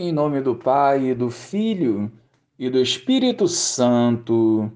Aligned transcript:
Em 0.00 0.12
nome 0.12 0.40
do 0.40 0.54
Pai, 0.54 1.12
do 1.12 1.28
Filho 1.28 2.08
e 2.56 2.70
do 2.70 2.78
Espírito 2.80 3.48
Santo. 3.48 4.70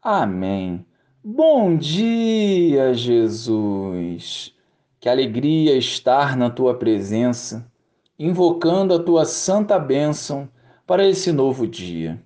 Amém. 0.00 0.86
Bom 1.24 1.76
dia, 1.76 2.94
Jesus. 2.94 4.54
Que 5.00 5.08
alegria 5.08 5.76
estar 5.76 6.36
na 6.36 6.48
tua 6.48 6.72
presença, 6.72 7.68
invocando 8.16 8.94
a 8.94 9.02
tua 9.02 9.24
santa 9.24 9.76
bênção 9.76 10.48
para 10.86 11.04
esse 11.04 11.32
novo 11.32 11.66
dia. 11.66 12.22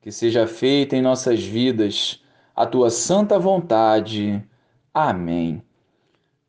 Que 0.00 0.10
seja 0.10 0.48
feita 0.48 0.96
em 0.96 1.00
nossas 1.00 1.44
vidas 1.44 2.20
a 2.56 2.66
tua 2.66 2.90
santa 2.90 3.38
vontade. 3.38 4.44
Amém. 4.92 5.62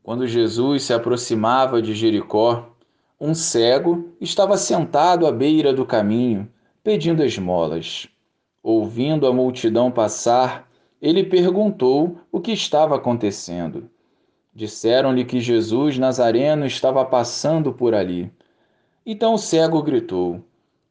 Quando 0.02 0.26
Jesus 0.26 0.82
se 0.82 0.92
aproximava 0.92 1.84
de 1.84 1.94
Jericó, 1.94 2.73
um 3.20 3.34
cego 3.34 4.14
estava 4.20 4.58
sentado 4.58 5.26
à 5.26 5.32
beira 5.32 5.74
do 5.74 5.86
caminho, 5.86 6.48
pedindo 6.84 7.24
esmolas. 7.24 8.08
Ouvindo 8.62 9.28
a 9.28 9.34
multidão 9.34 9.92
passar, 9.92 10.70
ele 11.02 11.24
perguntou 11.24 12.18
o 12.32 12.40
que 12.40 12.52
estava 12.52 12.96
acontecendo. 12.96 13.90
Disseram-lhe 14.54 15.26
que 15.26 15.40
Jesus 15.40 15.98
Nazareno 15.98 16.66
estava 16.66 17.04
passando 17.04 17.74
por 17.74 17.94
ali. 17.94 18.32
Então 19.06 19.34
o 19.34 19.38
cego 19.38 19.82
gritou: 19.82 20.44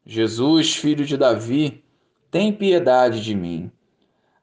Jesus, 0.05 0.75
filho 0.75 1.05
de 1.05 1.17
Davi, 1.17 1.83
tem 2.31 2.53
piedade 2.53 3.23
de 3.23 3.35
mim. 3.35 3.71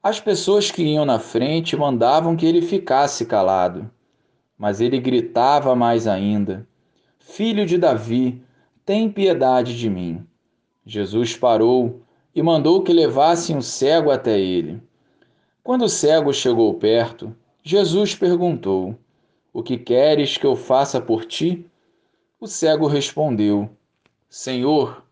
As 0.02 0.20
pessoas 0.20 0.72
que 0.72 0.84
iam 0.84 1.06
na 1.06 1.20
frente 1.20 1.76
mandavam 1.76 2.36
que 2.36 2.46
ele 2.46 2.62
ficasse 2.62 3.26
calado, 3.26 3.92
mas 4.58 4.80
ele 4.80 5.00
gritava 5.00 5.76
mais 5.76 6.08
ainda: 6.08 6.66
Filho 7.30 7.64
de 7.64 7.78
Davi, 7.78 8.42
tem 8.84 9.08
piedade 9.08 9.78
de 9.78 9.88
mim. 9.88 10.26
Jesus 10.84 11.38
parou 11.38 12.02
e 12.34 12.42
mandou 12.42 12.82
que 12.82 12.92
levassem 12.92 13.56
o 13.56 13.62
cego 13.62 14.10
até 14.10 14.38
ele. 14.40 14.82
Quando 15.64 15.84
o 15.86 15.90
cego 15.90 16.34
chegou 16.34 16.74
perto, 16.74 17.34
Jesus 17.64 18.16
perguntou: 18.16 18.98
O 19.54 19.62
que 19.62 19.78
queres 19.78 20.38
que 20.38 20.46
eu 20.46 20.56
faça 20.56 21.00
por 21.00 21.24
ti? 21.24 21.64
O 22.40 22.48
cego 22.48 22.88
respondeu: 22.88 23.70
Senhor, 24.28 25.06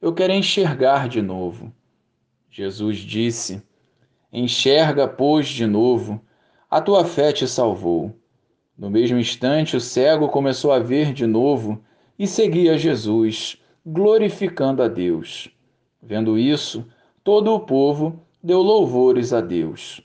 eu 0.00 0.14
quero 0.14 0.32
enxergar 0.32 1.08
de 1.08 1.20
novo. 1.20 1.72
Jesus 2.48 2.98
disse: 2.98 3.60
Enxerga, 4.32 5.08
pois, 5.08 5.48
de 5.48 5.66
novo, 5.66 6.20
a 6.70 6.80
tua 6.80 7.04
fé 7.04 7.32
te 7.32 7.48
salvou. 7.48 8.14
No 8.76 8.90
mesmo 8.90 9.18
instante, 9.18 9.76
o 9.76 9.80
cego 9.80 10.28
começou 10.28 10.72
a 10.72 10.80
ver 10.80 11.12
de 11.12 11.26
novo 11.26 11.80
e 12.18 12.26
seguia 12.26 12.76
Jesus, 12.76 13.56
glorificando 13.86 14.82
a 14.82 14.88
Deus. 14.88 15.48
Vendo 16.02 16.36
isso, 16.36 16.86
todo 17.22 17.54
o 17.54 17.60
povo 17.60 18.20
deu 18.42 18.60
louvores 18.60 19.32
a 19.32 19.40
Deus. 19.40 20.02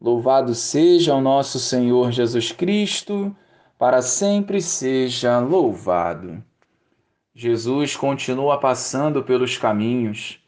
Louvado 0.00 0.54
seja 0.54 1.14
o 1.14 1.20
nosso 1.20 1.58
Senhor 1.58 2.10
Jesus 2.10 2.50
Cristo, 2.50 3.34
para 3.78 4.02
sempre 4.02 4.60
seja 4.60 5.38
louvado. 5.38 6.42
Jesus 7.34 7.96
continua 7.96 8.58
passando 8.58 9.22
pelos 9.22 9.56
caminhos, 9.56 10.40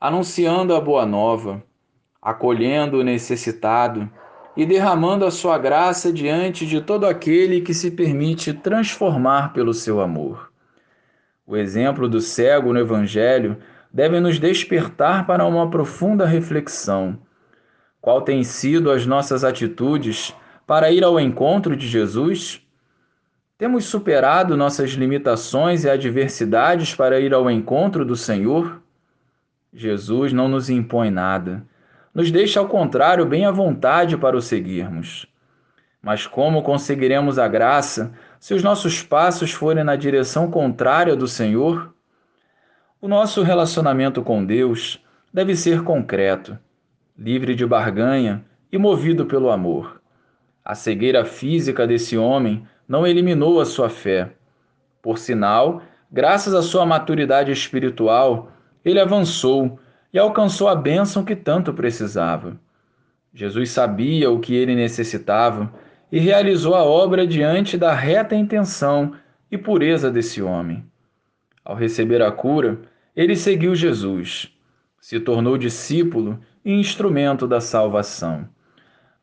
anunciando 0.00 0.74
a 0.74 0.80
boa 0.80 1.04
nova, 1.04 1.62
acolhendo 2.20 2.98
o 2.98 3.04
necessitado 3.04 4.10
e 4.60 4.66
derramando 4.66 5.24
a 5.24 5.30
sua 5.30 5.56
graça 5.56 6.12
diante 6.12 6.66
de 6.66 6.82
todo 6.82 7.06
aquele 7.06 7.62
que 7.62 7.72
se 7.72 7.90
permite 7.90 8.52
transformar 8.52 9.54
pelo 9.54 9.72
seu 9.72 10.02
amor. 10.02 10.52
O 11.46 11.56
exemplo 11.56 12.06
do 12.06 12.20
cego 12.20 12.70
no 12.70 12.78
Evangelho 12.78 13.56
deve 13.90 14.20
nos 14.20 14.38
despertar 14.38 15.26
para 15.26 15.46
uma 15.46 15.70
profunda 15.70 16.26
reflexão. 16.26 17.18
Qual 18.02 18.20
tem 18.20 18.44
sido 18.44 18.90
as 18.90 19.06
nossas 19.06 19.44
atitudes 19.44 20.36
para 20.66 20.90
ir 20.90 21.04
ao 21.04 21.18
encontro 21.18 21.74
de 21.74 21.88
Jesus? 21.88 22.60
Temos 23.56 23.86
superado 23.86 24.58
nossas 24.58 24.90
limitações 24.90 25.84
e 25.84 25.88
adversidades 25.88 26.94
para 26.94 27.18
ir 27.18 27.32
ao 27.32 27.50
encontro 27.50 28.04
do 28.04 28.14
Senhor? 28.14 28.82
Jesus 29.72 30.34
não 30.34 30.48
nos 30.48 30.68
impõe 30.68 31.10
nada 31.10 31.66
nos 32.14 32.30
deixa, 32.30 32.60
ao 32.60 32.68
contrário, 32.68 33.24
bem 33.24 33.44
à 33.44 33.50
vontade 33.50 34.16
para 34.16 34.36
o 34.36 34.42
seguirmos. 34.42 35.26
Mas 36.02 36.26
como 36.26 36.62
conseguiremos 36.62 37.38
a 37.38 37.46
graça 37.46 38.12
se 38.38 38.54
os 38.54 38.62
nossos 38.62 39.02
passos 39.02 39.52
forem 39.52 39.84
na 39.84 39.96
direção 39.96 40.50
contrária 40.50 41.14
do 41.14 41.28
Senhor? 41.28 41.94
O 43.00 43.08
nosso 43.08 43.42
relacionamento 43.42 44.22
com 44.22 44.44
Deus 44.44 45.02
deve 45.32 45.54
ser 45.54 45.82
concreto, 45.82 46.58
livre 47.16 47.54
de 47.54 47.66
barganha 47.66 48.44
e 48.72 48.78
movido 48.78 49.26
pelo 49.26 49.50
amor. 49.50 50.00
A 50.64 50.74
cegueira 50.74 51.24
física 51.24 51.86
desse 51.86 52.16
homem 52.16 52.66
não 52.88 53.06
eliminou 53.06 53.60
a 53.60 53.64
sua 53.64 53.88
fé. 53.88 54.32
Por 55.02 55.18
sinal, 55.18 55.82
graças 56.10 56.54
à 56.54 56.62
sua 56.62 56.84
maturidade 56.84 57.52
espiritual, 57.52 58.52
ele 58.84 59.00
avançou 59.00 59.78
e 60.12 60.18
alcançou 60.18 60.68
a 60.68 60.74
bênção 60.74 61.24
que 61.24 61.36
tanto 61.36 61.72
precisava. 61.72 62.58
Jesus 63.32 63.70
sabia 63.70 64.30
o 64.30 64.40
que 64.40 64.54
ele 64.54 64.74
necessitava 64.74 65.72
e 66.10 66.18
realizou 66.18 66.74
a 66.74 66.82
obra 66.82 67.26
diante 67.26 67.78
da 67.78 67.94
reta 67.94 68.34
intenção 68.34 69.12
e 69.50 69.56
pureza 69.56 70.10
desse 70.10 70.42
homem. 70.42 70.84
Ao 71.64 71.76
receber 71.76 72.22
a 72.22 72.32
cura, 72.32 72.80
ele 73.14 73.36
seguiu 73.36 73.74
Jesus, 73.74 74.52
se 75.00 75.20
tornou 75.20 75.56
discípulo 75.56 76.40
e 76.64 76.72
instrumento 76.72 77.46
da 77.46 77.60
salvação. 77.60 78.48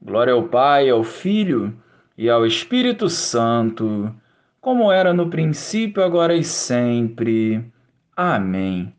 Glória 0.01 0.33
ao 0.33 0.43
Pai, 0.43 0.89
ao 0.89 1.03
Filho 1.03 1.75
e 2.17 2.29
ao 2.29 2.45
Espírito 2.45 3.09
Santo, 3.09 4.13
como 4.61 4.91
era 4.91 5.13
no 5.13 5.29
princípio, 5.29 6.03
agora 6.03 6.35
e 6.35 6.43
sempre. 6.43 7.63
Amém. 8.15 8.93